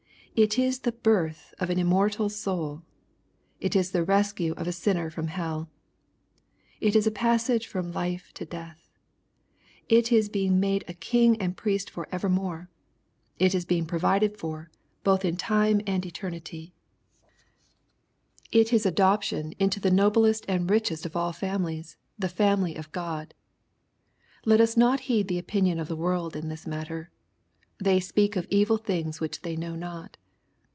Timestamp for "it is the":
0.41-0.93, 3.59-4.03